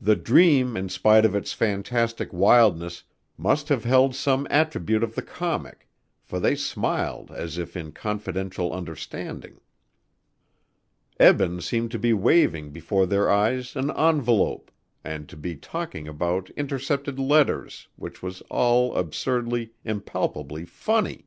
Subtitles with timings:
[0.00, 3.02] The dream in spite of its fantastic wildness
[3.36, 5.88] must have held some attribute of the comic
[6.22, 9.60] for they smiled as if in confidential understanding.
[11.18, 14.70] Eben seemed to be waving before their eyes an envelope
[15.02, 21.26] and to be talking about intercepted letters which was all absurdly, impalpably funny.